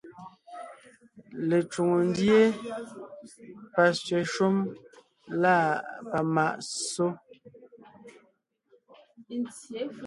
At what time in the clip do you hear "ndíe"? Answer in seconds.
2.09-2.41